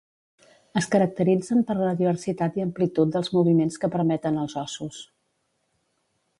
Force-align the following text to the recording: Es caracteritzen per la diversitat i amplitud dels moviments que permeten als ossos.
Es 0.79 0.87
caracteritzen 0.95 1.61
per 1.71 1.75
la 1.81 1.91
diversitat 1.99 2.57
i 2.61 2.65
amplitud 2.65 3.13
dels 3.17 3.31
moviments 3.37 3.79
que 3.85 3.93
permeten 3.97 4.43
als 4.45 4.59
ossos. 4.67 4.99